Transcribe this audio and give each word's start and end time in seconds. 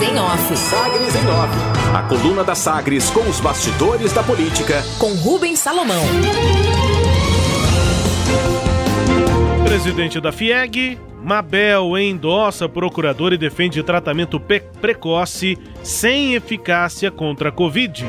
Sagres 0.00 0.16
em 0.16 0.18
Off. 0.18 0.56
Sagres 0.56 1.14
em 1.14 1.26
Off. 1.28 1.94
A 1.94 2.02
coluna 2.04 2.42
da 2.42 2.54
Sagres 2.54 3.10
com 3.10 3.20
os 3.28 3.38
bastidores 3.38 4.14
da 4.14 4.22
política. 4.22 4.82
Com 4.98 5.12
Rubens 5.12 5.58
Salomão. 5.58 6.02
Presidente 9.62 10.18
da 10.18 10.32
FIEG, 10.32 10.98
Mabel 11.22 11.98
endossa 11.98 12.66
procurador 12.66 13.34
e 13.34 13.36
defende 13.36 13.82
tratamento 13.82 14.40
precoce 14.40 15.58
sem 15.82 16.34
eficácia 16.34 17.10
contra 17.10 17.50
a 17.50 17.52
Covid. 17.52 18.06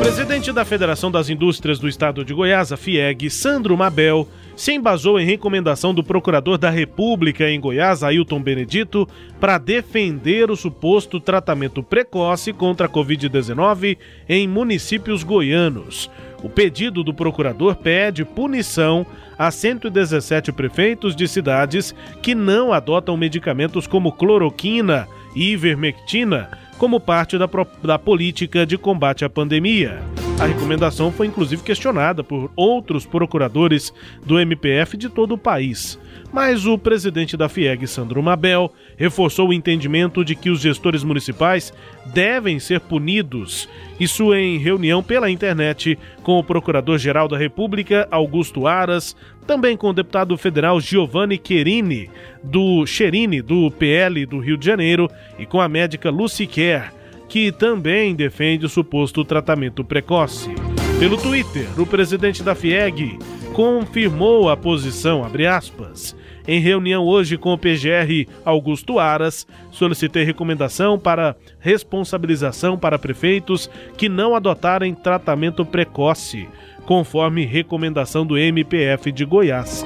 Presidente 0.00 0.52
da 0.52 0.64
Federação 0.66 1.10
das 1.10 1.30
Indústrias 1.30 1.78
do 1.78 1.88
Estado 1.88 2.22
de 2.22 2.34
Goiás, 2.34 2.70
a 2.70 2.76
FIEG, 2.76 3.30
Sandro 3.30 3.74
Mabel, 3.78 4.28
se 4.56 4.72
embasou 4.72 5.20
em 5.20 5.26
recomendação 5.26 5.92
do 5.92 6.02
Procurador 6.02 6.56
da 6.56 6.70
República 6.70 7.48
em 7.48 7.60
Goiás, 7.60 8.02
Ailton 8.02 8.42
Benedito, 8.42 9.06
para 9.38 9.58
defender 9.58 10.50
o 10.50 10.56
suposto 10.56 11.20
tratamento 11.20 11.82
precoce 11.82 12.54
contra 12.54 12.86
a 12.86 12.90
Covid-19 12.90 13.98
em 14.26 14.48
municípios 14.48 15.22
goianos. 15.22 16.10
O 16.42 16.48
pedido 16.48 17.04
do 17.04 17.12
procurador 17.12 17.76
pede 17.76 18.24
punição 18.24 19.06
a 19.38 19.50
117 19.50 20.52
prefeitos 20.52 21.14
de 21.14 21.28
cidades 21.28 21.94
que 22.22 22.34
não 22.34 22.72
adotam 22.72 23.16
medicamentos 23.16 23.86
como 23.86 24.12
cloroquina 24.12 25.06
e 25.34 25.52
ivermectina 25.52 26.48
como 26.78 27.00
parte 27.00 27.38
da, 27.38 27.48
da 27.82 27.98
política 27.98 28.66
de 28.66 28.78
combate 28.78 29.24
à 29.24 29.30
pandemia. 29.30 30.02
A 30.38 30.44
recomendação 30.44 31.10
foi 31.10 31.26
inclusive 31.26 31.62
questionada 31.62 32.22
por 32.22 32.50
outros 32.54 33.06
procuradores 33.06 33.92
do 34.24 34.38
MPF 34.38 34.94
de 34.96 35.08
todo 35.08 35.32
o 35.32 35.38
país. 35.38 35.98
Mas 36.30 36.66
o 36.66 36.76
presidente 36.76 37.38
da 37.38 37.48
FIEG, 37.48 37.86
Sandro 37.86 38.22
Mabel, 38.22 38.70
reforçou 38.98 39.48
o 39.48 39.52
entendimento 39.52 40.22
de 40.22 40.34
que 40.34 40.50
os 40.50 40.60
gestores 40.60 41.02
municipais 41.02 41.72
devem 42.12 42.58
ser 42.58 42.80
punidos. 42.80 43.66
Isso 43.98 44.34
em 44.34 44.58
reunião 44.58 45.02
pela 45.02 45.30
internet 45.30 45.98
com 46.22 46.38
o 46.38 46.44
Procurador-Geral 46.44 47.28
da 47.28 47.38
República, 47.38 48.06
Augusto 48.10 48.66
Aras, 48.66 49.16
também 49.46 49.74
com 49.74 49.88
o 49.88 49.94
deputado 49.94 50.36
federal 50.36 50.78
Giovanni 50.80 51.38
Querini, 51.38 52.10
do 52.42 52.84
Cherini, 52.84 53.40
do 53.40 53.70
PL 53.70 54.26
do 54.26 54.38
Rio 54.38 54.58
de 54.58 54.66
Janeiro, 54.66 55.08
e 55.38 55.46
com 55.46 55.60
a 55.60 55.68
médica 55.68 56.10
Lucy 56.10 56.46
Kerr, 56.46 56.92
que 57.28 57.50
também 57.52 58.14
defende 58.14 58.66
o 58.66 58.68
suposto 58.68 59.24
tratamento 59.24 59.84
precoce. 59.84 60.50
Pelo 60.98 61.16
Twitter, 61.16 61.68
o 61.78 61.86
presidente 61.86 62.42
da 62.42 62.54
FIEG 62.54 63.18
confirmou 63.52 64.48
a 64.48 64.56
posição, 64.56 65.22
aspas, 65.48 66.16
em 66.48 66.60
reunião 66.60 67.04
hoje 67.04 67.36
com 67.36 67.52
o 67.52 67.58
PGR 67.58 68.28
Augusto 68.44 68.98
Aras, 68.98 69.46
solicitei 69.72 70.22
recomendação 70.22 70.98
para 70.98 71.36
responsabilização 71.58 72.78
para 72.78 72.98
prefeitos 72.98 73.68
que 73.96 74.08
não 74.08 74.34
adotarem 74.34 74.94
tratamento 74.94 75.66
precoce, 75.66 76.48
conforme 76.84 77.44
recomendação 77.44 78.24
do 78.24 78.38
MPF 78.38 79.10
de 79.10 79.24
Goiás. 79.24 79.84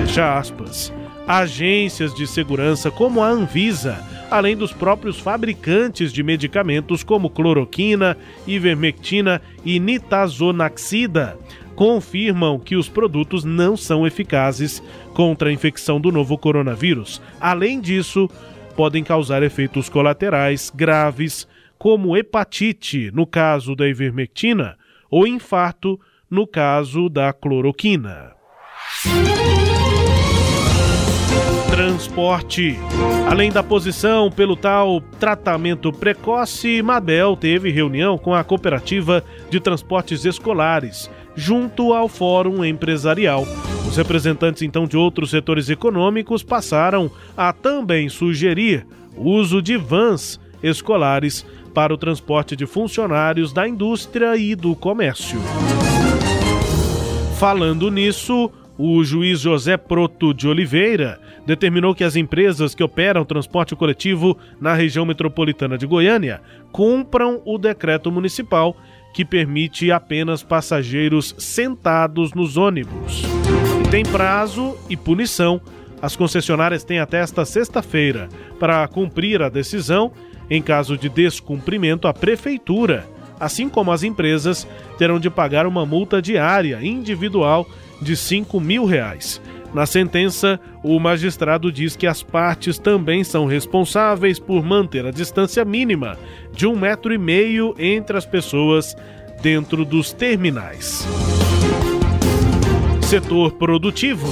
Fecha 0.00 0.38
aspas. 0.38 0.92
Agências 1.26 2.14
de 2.14 2.26
segurança 2.26 2.90
como 2.90 3.22
a 3.22 3.28
Anvisa, 3.28 4.02
além 4.30 4.56
dos 4.56 4.72
próprios 4.72 5.18
fabricantes 5.18 6.12
de 6.12 6.22
medicamentos 6.22 7.02
como 7.02 7.30
cloroquina, 7.30 8.16
ivermectina 8.46 9.40
e 9.64 9.78
nitazonaxida, 9.80 11.38
confirmam 11.74 12.58
que 12.58 12.76
os 12.76 12.88
produtos 12.88 13.44
não 13.44 13.76
são 13.76 14.06
eficazes 14.06 14.82
contra 15.14 15.48
a 15.48 15.52
infecção 15.52 16.00
do 16.00 16.10
novo 16.10 16.36
coronavírus. 16.36 17.22
Além 17.40 17.80
disso, 17.80 18.28
podem 18.76 19.04
causar 19.04 19.42
efeitos 19.42 19.88
colaterais 19.88 20.72
graves, 20.74 21.46
como 21.78 22.16
hepatite, 22.16 23.10
no 23.12 23.26
caso 23.26 23.76
da 23.76 23.88
ivermectina, 23.88 24.76
ou 25.10 25.26
infarto, 25.26 25.98
no 26.28 26.46
caso 26.46 27.08
da 27.08 27.32
cloroquina 27.32 28.38
transporte. 31.98 32.78
Além 33.28 33.50
da 33.50 33.60
posição 33.60 34.30
pelo 34.30 34.54
tal 34.54 35.00
tratamento 35.18 35.92
precoce, 35.92 36.80
Mabel 36.80 37.36
teve 37.36 37.72
reunião 37.72 38.16
com 38.16 38.32
a 38.32 38.44
Cooperativa 38.44 39.24
de 39.50 39.58
Transportes 39.58 40.24
Escolares, 40.24 41.10
junto 41.34 41.92
ao 41.92 42.08
Fórum 42.08 42.64
Empresarial. 42.64 43.44
Os 43.88 43.96
representantes 43.96 44.62
então 44.62 44.86
de 44.86 44.96
outros 44.96 45.30
setores 45.30 45.68
econômicos 45.68 46.44
passaram 46.44 47.10
a 47.36 47.52
também 47.52 48.08
sugerir 48.08 48.86
o 49.16 49.30
uso 49.30 49.60
de 49.60 49.76
vans 49.76 50.38
escolares 50.62 51.44
para 51.74 51.92
o 51.92 51.98
transporte 51.98 52.54
de 52.54 52.64
funcionários 52.64 53.52
da 53.52 53.66
indústria 53.66 54.36
e 54.36 54.54
do 54.54 54.76
comércio. 54.76 55.40
Falando 57.38 57.90
nisso, 57.90 58.50
o 58.78 59.02
juiz 59.02 59.40
José 59.40 59.76
Proto 59.76 60.32
de 60.32 60.46
Oliveira 60.46 61.20
determinou 61.44 61.94
que 61.94 62.04
as 62.04 62.14
empresas 62.14 62.76
que 62.76 62.82
operam 62.82 63.24
transporte 63.24 63.74
coletivo 63.74 64.38
na 64.60 64.72
região 64.72 65.04
metropolitana 65.04 65.76
de 65.76 65.84
Goiânia 65.84 66.40
cumpram 66.70 67.42
o 67.44 67.58
decreto 67.58 68.12
municipal 68.12 68.76
que 69.12 69.24
permite 69.24 69.90
apenas 69.90 70.44
passageiros 70.44 71.34
sentados 71.38 72.32
nos 72.32 72.56
ônibus. 72.56 73.22
Tem 73.90 74.04
prazo 74.04 74.76
e 74.88 74.96
punição. 74.96 75.60
As 76.00 76.14
concessionárias 76.14 76.84
têm 76.84 77.00
até 77.00 77.18
esta 77.18 77.44
sexta-feira 77.44 78.28
para 78.60 78.86
cumprir 78.86 79.42
a 79.42 79.48
decisão. 79.48 80.12
Em 80.48 80.62
caso 80.62 80.96
de 80.96 81.08
descumprimento, 81.08 82.06
a 82.06 82.14
prefeitura, 82.14 83.06
assim 83.40 83.68
como 83.68 83.90
as 83.90 84.02
empresas, 84.02 84.68
terão 84.96 85.18
de 85.18 85.28
pagar 85.28 85.66
uma 85.66 85.84
multa 85.84 86.22
diária 86.22 86.78
individual 86.82 87.66
de 88.00 88.16
5 88.16 88.60
mil 88.60 88.84
reais. 88.84 89.40
Na 89.72 89.84
sentença, 89.84 90.58
o 90.82 90.98
magistrado 90.98 91.70
diz 91.70 91.94
que 91.94 92.06
as 92.06 92.22
partes 92.22 92.78
também 92.78 93.22
são 93.22 93.46
responsáveis 93.46 94.38
por 94.38 94.64
manter 94.64 95.04
a 95.04 95.10
distância 95.10 95.64
mínima 95.64 96.18
de 96.52 96.66
um 96.66 96.74
metro 96.74 97.12
e 97.12 97.18
meio 97.18 97.74
entre 97.78 98.16
as 98.16 98.24
pessoas 98.24 98.96
dentro 99.42 99.84
dos 99.84 100.12
terminais. 100.12 101.06
Setor 103.02 103.52
produtivo. 103.52 104.26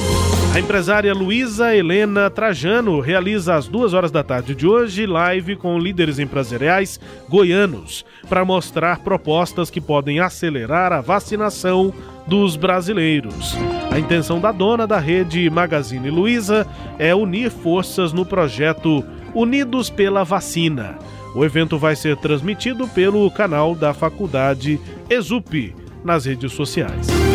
A 0.56 0.58
empresária 0.58 1.12
Luísa 1.12 1.76
Helena 1.76 2.30
Trajano 2.30 2.98
realiza 2.98 3.56
às 3.56 3.68
duas 3.68 3.92
horas 3.92 4.10
da 4.10 4.24
tarde 4.24 4.54
de 4.54 4.66
hoje 4.66 5.04
live 5.04 5.54
com 5.54 5.78
líderes 5.78 6.18
empresariais 6.18 6.98
goianos 7.28 8.06
para 8.26 8.42
mostrar 8.42 9.00
propostas 9.00 9.68
que 9.68 9.82
podem 9.82 10.18
acelerar 10.18 10.94
a 10.94 11.02
vacinação 11.02 11.92
dos 12.26 12.56
brasileiros. 12.56 13.54
A 13.92 13.98
intenção 13.98 14.40
da 14.40 14.50
dona 14.50 14.86
da 14.86 14.98
rede 14.98 15.50
Magazine 15.50 16.08
Luiza 16.08 16.66
é 16.98 17.14
unir 17.14 17.50
forças 17.50 18.14
no 18.14 18.24
projeto 18.24 19.04
Unidos 19.34 19.90
pela 19.90 20.24
Vacina. 20.24 20.96
O 21.34 21.44
evento 21.44 21.76
vai 21.76 21.94
ser 21.94 22.16
transmitido 22.16 22.88
pelo 22.88 23.30
canal 23.30 23.74
da 23.74 23.92
faculdade 23.92 24.80
Exup 25.10 25.76
nas 26.02 26.24
redes 26.24 26.50
sociais. 26.54 27.25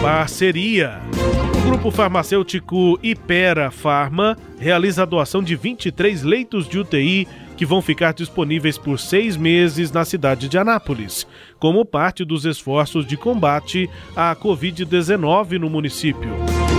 Parceria. 0.00 1.00
O 1.58 1.68
grupo 1.68 1.90
farmacêutico 1.90 2.98
Ipera 3.02 3.70
Farma 3.70 4.36
realiza 4.58 5.02
a 5.02 5.06
doação 5.06 5.42
de 5.42 5.56
23 5.56 6.22
leitos 6.22 6.68
de 6.68 6.78
UTI 6.78 7.26
que 7.56 7.66
vão 7.66 7.80
ficar 7.80 8.12
disponíveis 8.12 8.76
por 8.76 8.98
seis 8.98 9.36
meses 9.36 9.90
na 9.90 10.04
cidade 10.04 10.48
de 10.48 10.58
Anápolis, 10.58 11.26
como 11.58 11.84
parte 11.84 12.24
dos 12.24 12.44
esforços 12.44 13.06
de 13.06 13.16
combate 13.16 13.88
à 14.14 14.36
Covid-19 14.36 15.58
no 15.58 15.70
município. 15.70 16.30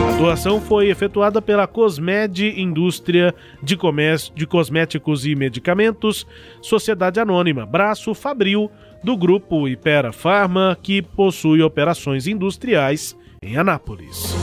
A 0.06 0.18
doação 0.18 0.60
foi 0.60 0.90
efetuada 0.90 1.42
pela 1.42 1.68
Cosmed 1.68 2.60
Indústria 2.60 3.34
de, 3.62 3.78
Comércio, 3.78 4.34
de 4.36 4.46
Cosméticos 4.46 5.26
e 5.26 5.36
Medicamentos, 5.36 6.26
Sociedade 6.62 7.20
Anônima, 7.20 7.66
braço 7.66 8.14
Fabril, 8.14 8.70
do 9.04 9.16
grupo 9.16 9.68
Ipera 9.68 10.12
Pharma, 10.12 10.78
que 10.82 11.02
possui 11.02 11.62
operações 11.62 12.28
industriais 12.28 13.16
em 13.42 13.58
Anápolis 13.58 14.36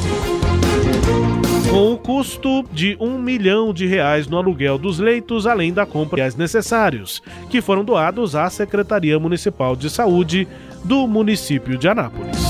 com 1.75 1.93
o 1.93 1.99
custo 1.99 2.65
de 2.73 2.97
um 3.01 3.19
milhão 3.19 3.75
de 3.75 3.85
reais 3.85 4.29
no 4.29 4.37
aluguel 4.37 4.79
dos 4.79 5.01
leitos, 5.01 5.45
além 5.45 5.73
da 5.73 5.85
compra 5.85 6.31
de 6.31 6.39
necessários, 6.39 7.21
que 7.51 7.61
foram 7.61 7.85
doados 7.85 8.37
à 8.37 8.49
Secretaria 8.49 9.19
Municipal 9.19 9.75
de 9.75 9.91
Saúde 9.91 10.47
do 10.85 11.09
município 11.09 11.77
de 11.77 11.89
Anápolis. 11.89 12.44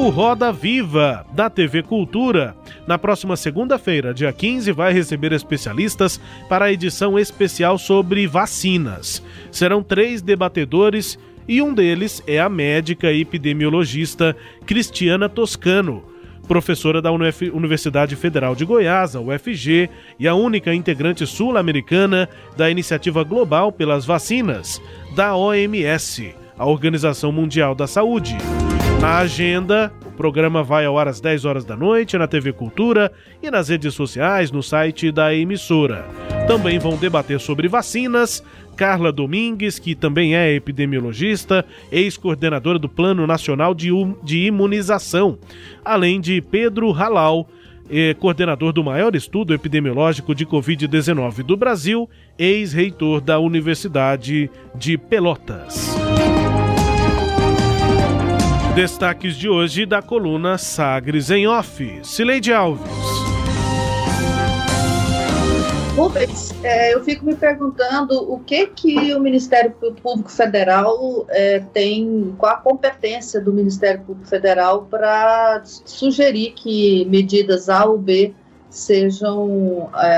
E 0.00 0.02
o 0.02 0.08
Roda 0.08 0.50
Viva 0.50 1.26
da 1.30 1.50
TV 1.50 1.82
Cultura, 1.82 2.56
na 2.86 2.96
próxima 2.96 3.36
segunda-feira, 3.36 4.14
dia 4.14 4.32
15, 4.32 4.72
vai 4.72 4.94
receber 4.94 5.30
especialistas 5.30 6.18
para 6.48 6.64
a 6.64 6.72
edição 6.72 7.18
especial 7.18 7.76
sobre 7.76 8.26
vacinas. 8.26 9.22
Serão 9.52 9.82
três 9.82 10.22
debatedores 10.22 11.18
e 11.46 11.60
um 11.60 11.74
deles 11.74 12.22
é 12.26 12.40
a 12.40 12.48
médica 12.48 13.12
epidemiologista 13.12 14.34
Cristiana 14.64 15.28
Toscano 15.28 16.02
professora 16.48 17.00
da 17.00 17.12
Universidade 17.12 18.16
Federal 18.16 18.56
de 18.56 18.64
Goiás, 18.64 19.14
a 19.14 19.20
UFG, 19.20 19.88
e 20.18 20.26
a 20.26 20.34
única 20.34 20.74
integrante 20.74 21.24
sul-americana 21.24 22.28
da 22.56 22.68
Iniciativa 22.68 23.22
Global 23.22 23.70
pelas 23.70 24.04
Vacinas, 24.04 24.82
da 25.14 25.36
OMS, 25.36 26.34
a 26.58 26.66
Organização 26.66 27.30
Mundial 27.30 27.72
da 27.72 27.86
Saúde. 27.86 28.36
Na 29.00 29.20
agenda, 29.20 29.90
o 30.04 30.10
programa 30.10 30.62
vai 30.62 30.84
ao 30.84 30.98
ar 30.98 31.08
às 31.08 31.22
10 31.22 31.46
horas 31.46 31.64
da 31.64 31.74
noite 31.74 32.18
na 32.18 32.28
TV 32.28 32.52
Cultura 32.52 33.10
e 33.42 33.50
nas 33.50 33.70
redes 33.70 33.94
sociais 33.94 34.50
no 34.50 34.62
site 34.62 35.10
da 35.10 35.34
emissora. 35.34 36.06
Também 36.46 36.78
vão 36.78 36.98
debater 36.98 37.40
sobre 37.40 37.66
vacinas, 37.66 38.44
Carla 38.76 39.10
Domingues, 39.10 39.78
que 39.78 39.94
também 39.94 40.36
é 40.36 40.52
epidemiologista, 40.52 41.64
ex-coordenadora 41.90 42.78
do 42.78 42.90
Plano 42.90 43.26
Nacional 43.26 43.74
de, 43.74 43.88
Imunização, 44.46 45.38
além 45.82 46.20
de 46.20 46.42
Pedro 46.42 46.92
Halal, 46.92 47.48
eh, 47.90 48.12
coordenador 48.12 48.70
do 48.70 48.84
maior 48.84 49.16
estudo 49.16 49.54
epidemiológico 49.54 50.34
de 50.34 50.44
Covid-19 50.44 51.42
do 51.42 51.56
Brasil, 51.56 52.06
ex-reitor 52.38 53.22
da 53.22 53.38
Universidade 53.38 54.50
de 54.74 54.98
Pelotas. 54.98 55.89
Destaques 58.80 59.36
de 59.36 59.46
hoje 59.46 59.84
da 59.84 60.00
coluna 60.00 60.56
Sagres 60.56 61.30
em 61.30 61.46
Off. 61.46 62.00
Cileide 62.02 62.50
Alves. 62.50 62.90
Rubens, 65.94 66.54
é, 66.64 66.94
eu 66.94 67.04
fico 67.04 67.26
me 67.26 67.36
perguntando 67.36 68.32
o 68.32 68.38
que 68.38 68.68
que 68.68 69.14
o 69.14 69.20
Ministério 69.20 69.72
Público 69.72 70.30
Federal 70.30 71.26
é, 71.28 71.58
tem, 71.74 72.34
qual 72.38 72.54
a 72.54 72.56
competência 72.56 73.38
do 73.38 73.52
Ministério 73.52 74.00
Público 74.00 74.26
Federal 74.26 74.86
para 74.90 75.60
sugerir 75.62 76.52
que 76.52 77.04
medidas 77.04 77.68
A 77.68 77.84
ou 77.84 77.98
B 77.98 78.32
sejam 78.70 79.90
é, 79.94 80.16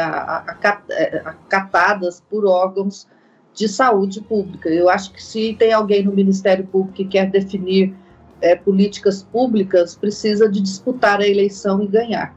é, 0.91 1.23
acatadas 1.25 2.23
por 2.31 2.47
órgãos 2.47 3.09
de 3.53 3.67
saúde 3.67 4.21
pública. 4.21 4.69
Eu 4.69 4.89
acho 4.89 5.13
que 5.13 5.21
se 5.21 5.53
tem 5.59 5.73
alguém 5.73 6.05
no 6.05 6.13
Ministério 6.13 6.65
Público 6.65 6.95
que 6.95 7.05
quer 7.07 7.29
definir 7.29 8.01
é, 8.43 8.55
políticas 8.55 9.23
públicas, 9.23 9.95
precisa 9.95 10.49
de 10.49 10.61
disputar 10.61 11.21
a 11.21 11.27
eleição 11.27 11.83
e 11.83 11.87
ganhar 11.87 12.35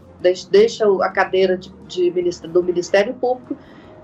deixa 0.50 0.86
a 1.04 1.10
cadeira 1.10 1.58
de, 1.58 1.72
de 1.88 2.10
ministro, 2.12 2.50
do 2.50 2.64
Ministério 2.64 3.14
Público 3.14 3.56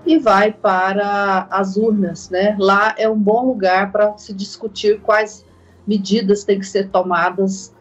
e 0.04 0.18
vai 0.18 0.52
para 0.52 1.46
as 1.50 1.76
urnas, 1.76 2.28
né? 2.30 2.56
Lá 2.58 2.94
é 2.98 3.08
um 3.08 3.18
bom 3.18 3.46
lugar 3.46 3.90
para 3.90 4.16
se 4.18 4.32
discutir 4.32 5.00
quais 5.00 5.44
medidas 5.86 6.44
têm 6.44 6.58
que 6.58 6.66
ser 6.66 6.88
tomadas 6.90 7.72